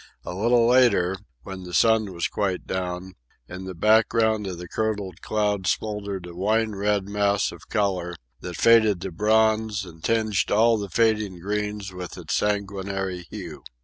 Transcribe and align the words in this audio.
A 0.25 0.33
little 0.33 0.65
later, 0.67 1.15
when 1.43 1.61
the 1.61 1.75
sun 1.75 2.11
was 2.11 2.27
quite 2.27 2.65
down, 2.65 3.13
in 3.47 3.65
the 3.65 3.75
background 3.75 4.47
of 4.47 4.57
the 4.57 4.67
curdled 4.67 5.21
clouds 5.21 5.69
smouldered 5.73 6.25
a 6.25 6.33
wine 6.35 6.71
red 6.73 7.07
mass 7.07 7.51
of 7.51 7.69
colour, 7.69 8.15
that 8.39 8.55
faded 8.57 8.99
to 9.01 9.11
bronze 9.11 9.85
and 9.85 10.03
tinged 10.03 10.49
all 10.49 10.79
the 10.79 10.89
fading 10.89 11.37
greens 11.37 11.93
with 11.93 12.17
its 12.17 12.33
sanguinary 12.33 13.27
hue. 13.29 13.61